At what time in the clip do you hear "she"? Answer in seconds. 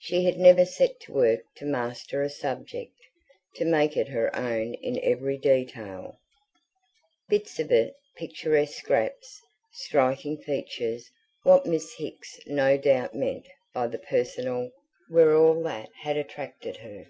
0.00-0.24